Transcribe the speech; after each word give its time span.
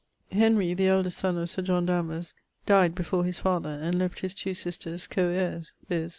Henry, 0.31 0.73
the 0.73 0.87
eldest 0.87 1.19
son 1.19 1.37
of 1.37 1.47
Sir 1.47 1.61
John 1.61 1.85
Danvers, 1.85 2.33
dyed 2.65 2.95
before 2.95 3.23
his 3.23 3.37
father, 3.37 3.69
and 3.69 3.93
left 3.99 4.21
his 4.21 4.33
two 4.33 4.55
sisters 4.55 5.05
co 5.05 5.29
heires, 5.29 5.73
viz. 5.89 6.09